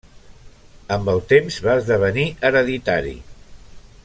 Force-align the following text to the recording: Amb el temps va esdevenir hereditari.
Amb 0.95 1.11
el 1.13 1.21
temps 1.33 1.59
va 1.67 1.77
esdevenir 1.83 2.27
hereditari. 2.51 3.17